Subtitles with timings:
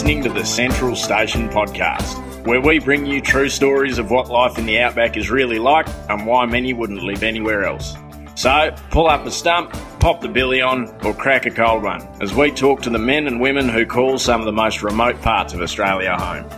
[0.00, 4.56] listening to the Central Station podcast, where we bring you true stories of what life
[4.56, 7.94] in the outback is really like and why many wouldn't live anywhere else.
[8.34, 12.34] So, pull up a stump, pop the billy on, or crack a cold one as
[12.34, 15.52] we talk to the men and women who call some of the most remote parts
[15.52, 16.48] of Australia home.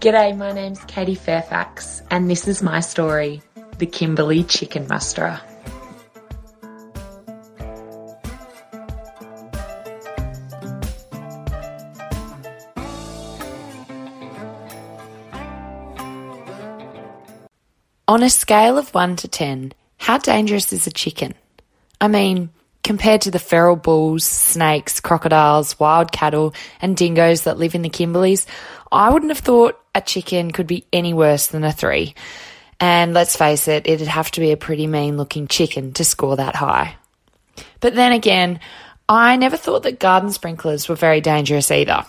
[0.00, 3.42] G'day, my name's Katie Fairfax, and this is my story
[3.76, 5.38] the Kimberley Chicken Musterer.
[18.08, 21.34] On a scale of 1 to 10, how dangerous is a chicken?
[22.00, 22.48] I mean,
[22.82, 27.90] compared to the feral bulls, snakes, crocodiles, wild cattle, and dingoes that live in the
[27.90, 28.46] Kimberleys,
[28.90, 32.14] I wouldn't have thought a chicken could be any worse than a three.
[32.80, 36.36] And let's face it, it'd have to be a pretty mean looking chicken to score
[36.36, 36.96] that high.
[37.80, 38.60] But then again,
[39.08, 42.06] I never thought that garden sprinklers were very dangerous either.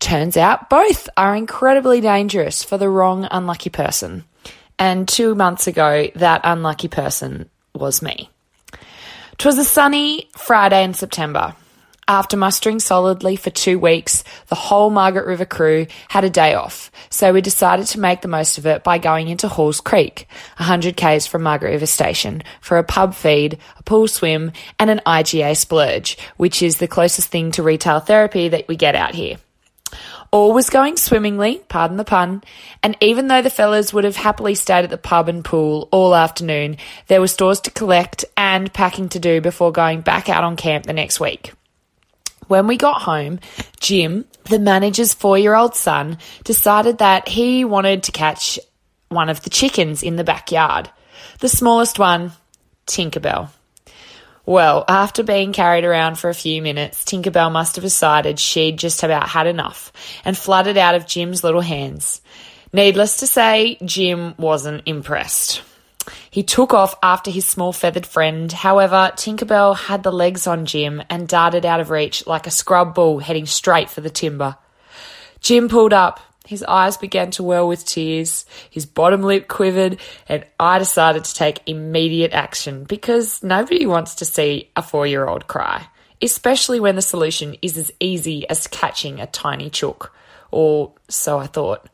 [0.00, 4.24] Turns out both are incredibly dangerous for the wrong unlucky person.
[4.78, 8.30] And two months ago, that unlucky person was me.
[9.40, 11.56] 'Twas a sunny Friday in September.
[12.06, 16.92] After mustering solidly for two weeks, the whole Margaret River crew had a day off,
[17.08, 20.94] so we decided to make the most of it by going into Halls Creek, 100
[20.94, 25.56] k's from Margaret River Station, for a pub feed, a pool swim, and an IGA
[25.56, 29.38] splurge, which is the closest thing to retail therapy that we get out here.
[30.32, 32.44] All was going swimmingly, pardon the pun,
[32.84, 36.14] and even though the fellas would have happily stayed at the pub and pool all
[36.14, 36.76] afternoon,
[37.08, 40.86] there were stores to collect and packing to do before going back out on camp
[40.86, 41.52] the next week.
[42.46, 43.40] When we got home,
[43.80, 48.58] Jim, the manager's four year old son, decided that he wanted to catch
[49.08, 50.90] one of the chickens in the backyard.
[51.40, 52.32] The smallest one,
[52.86, 53.50] Tinkerbell.
[54.46, 59.02] Well, after being carried around for a few minutes, Tinkerbell must have decided she'd just
[59.02, 59.92] about had enough
[60.24, 62.20] and fluttered out of Jim's little hands.
[62.72, 65.62] Needless to say, Jim wasn't impressed.
[66.30, 68.50] He took off after his small feathered friend.
[68.50, 72.94] However, Tinkerbell had the legs on Jim and darted out of reach like a scrub
[72.94, 74.56] bull heading straight for the timber.
[75.40, 76.20] Jim pulled up.
[76.50, 81.32] His eyes began to well with tears, his bottom lip quivered, and I decided to
[81.32, 85.86] take immediate action because nobody wants to see a four year old cry,
[86.20, 90.12] especially when the solution is as easy as catching a tiny chook.
[90.50, 91.88] Or so I thought.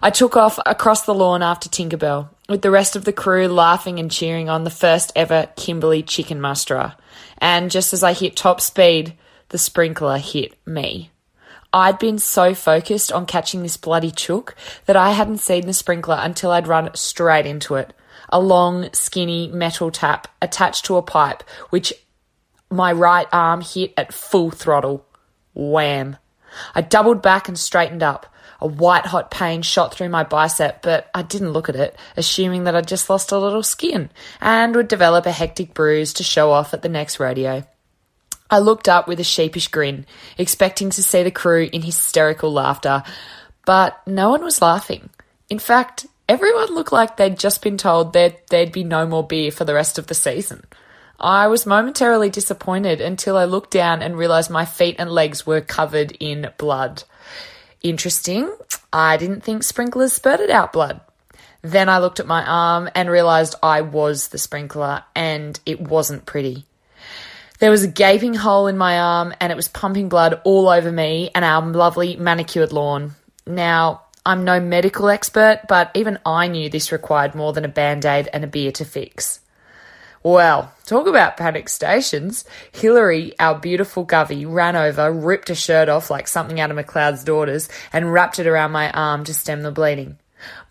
[0.00, 3.98] I took off across the lawn after Tinkerbell, with the rest of the crew laughing
[3.98, 6.94] and cheering on the first ever Kimberley chicken musterer.
[7.36, 9.12] And just as I hit top speed,
[9.50, 11.10] the sprinkler hit me.
[11.72, 16.18] I'd been so focused on catching this bloody chook that I hadn't seen the sprinkler
[16.20, 17.92] until I'd run straight into it.
[18.28, 21.92] A long, skinny metal tap attached to a pipe, which
[22.70, 25.06] my right arm hit at full throttle.
[25.54, 26.16] Wham!
[26.74, 28.26] I doubled back and straightened up.
[28.60, 32.64] A white hot pain shot through my bicep, but I didn't look at it, assuming
[32.64, 36.50] that I'd just lost a little skin and would develop a hectic bruise to show
[36.50, 37.64] off at the next rodeo.
[38.50, 40.06] I looked up with a sheepish grin,
[40.36, 43.02] expecting to see the crew in hysterical laughter,
[43.64, 45.10] but no one was laughing.
[45.48, 49.50] In fact, everyone looked like they'd just been told that there'd be no more beer
[49.50, 50.64] for the rest of the season.
[51.20, 55.60] I was momentarily disappointed until I looked down and realised my feet and legs were
[55.60, 57.04] covered in blood.
[57.82, 58.50] Interesting.
[58.92, 61.00] I didn't think sprinklers spurted out blood.
[61.62, 66.24] Then I looked at my arm and realised I was the sprinkler and it wasn't
[66.24, 66.64] pretty.
[67.60, 70.90] There was a gaping hole in my arm and it was pumping blood all over
[70.90, 73.16] me and our lovely manicured lawn.
[73.46, 78.06] Now, I'm no medical expert, but even I knew this required more than a band
[78.06, 79.40] aid and a beer to fix.
[80.22, 82.46] Well, talk about panic stations.
[82.72, 87.24] Hillary, our beautiful Govey, ran over, ripped a shirt off like something out of McLeod's
[87.24, 90.18] daughters, and wrapped it around my arm to stem the bleeding.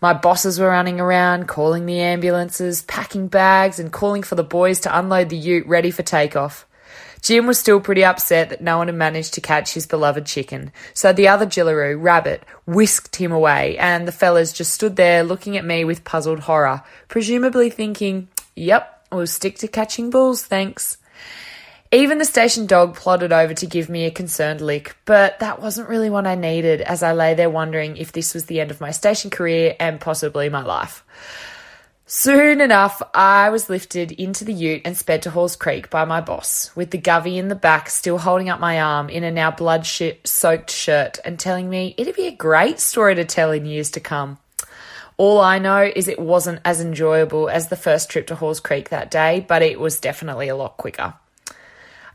[0.00, 4.80] My bosses were running around, calling the ambulances, packing bags, and calling for the boys
[4.80, 6.66] to unload the ute ready for takeoff.
[7.22, 10.72] Jim was still pretty upset that no one had managed to catch his beloved chicken,
[10.94, 15.56] so the other Jillaroo, Rabbit, whisked him away, and the fellas just stood there looking
[15.56, 20.96] at me with puzzled horror, presumably thinking, Yep, We'll stick to catching bulls, thanks.
[21.90, 25.88] Even the station dog plodded over to give me a concerned lick, but that wasn't
[25.88, 28.80] really what I needed as I lay there wondering if this was the end of
[28.80, 31.04] my station career and possibly my life.
[32.12, 36.20] Soon enough, I was lifted into the ute and sped to Halls Creek by my
[36.20, 39.52] boss, with the govey in the back still holding up my arm in a now
[39.52, 43.92] blood soaked shirt and telling me it'd be a great story to tell in years
[43.92, 44.38] to come.
[45.18, 48.88] All I know is it wasn't as enjoyable as the first trip to Halls Creek
[48.88, 51.14] that day, but it was definitely a lot quicker.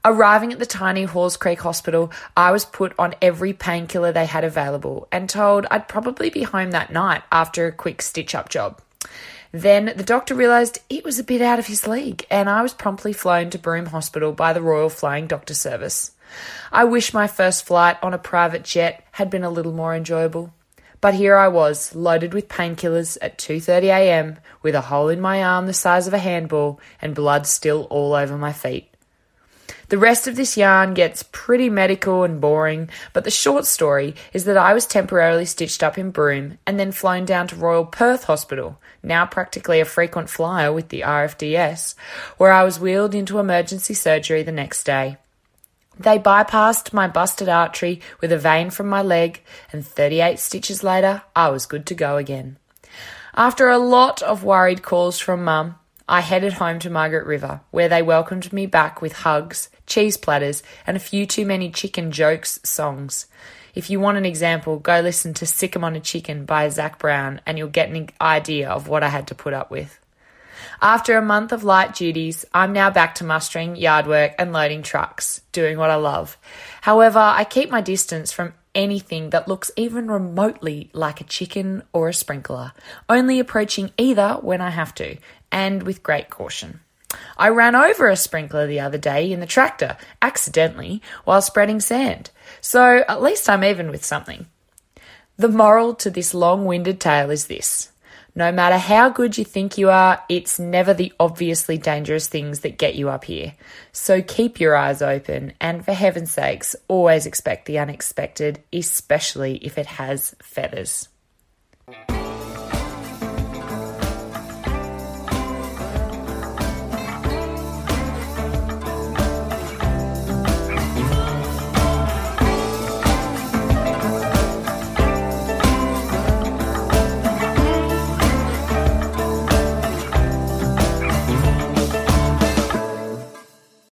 [0.04, 4.44] Arriving at the tiny Halls Creek Hospital, I was put on every painkiller they had
[4.44, 8.82] available and told I'd probably be home that night after a quick stitch up job.
[9.52, 12.74] Then the doctor realised it was a bit out of his league, and I was
[12.74, 16.12] promptly flown to Broome Hospital by the Royal Flying Doctor Service.
[16.72, 20.54] I wish my first flight on a private jet had been a little more enjoyable.
[21.02, 24.38] But here I was, loaded with painkillers at 2:30 a.m.
[24.64, 28.14] with a hole in my arm the size of a handball and blood still all
[28.16, 28.95] over my feet.
[29.90, 34.46] The rest of this yarn gets pretty medical and boring, but the short story is
[34.46, 38.24] that I was temporarily stitched up in Broome and then flown down to Royal Perth
[38.24, 41.94] Hospital, now practically a frequent flyer with the RFDS,
[42.38, 45.18] where I was wheeled into emergency surgery the next day.
[46.00, 49.42] They bypassed my busted artery with a vein from my leg,
[49.72, 52.58] and 38 stitches later, I was good to go again.
[53.36, 55.76] After a lot of worried calls from Mum,
[56.08, 60.62] I headed home to Margaret River, where they welcomed me back with hugs, cheese platters,
[60.86, 63.26] and a few too many chicken jokes songs.
[63.74, 67.00] If you want an example, go listen to Sic 'em on a Chicken by Zac
[67.00, 70.00] Brown, and you'll get an idea of what I had to put up with.
[70.82, 74.84] After a month of light duties, I'm now back to mustering yard work and loading
[74.84, 76.38] trucks, doing what I love.
[76.82, 82.10] However, I keep my distance from anything that looks even remotely like a chicken or
[82.10, 82.74] a sprinkler,
[83.10, 85.18] only approaching either when I have to,
[85.52, 86.80] and with great caution.
[87.38, 92.32] I ran over a sprinkler the other day in the tractor, accidentally, while spreading sand.
[92.62, 94.48] So at least I'm even with something.
[95.38, 97.92] The moral to this long winded tale is this
[98.38, 102.78] no matter how good you think you are, it's never the obviously dangerous things that
[102.78, 103.54] get you up here.
[103.94, 109.78] So keep your eyes open and, for heaven's sakes, always expect the unexpected, especially if
[109.78, 111.08] it has feathers.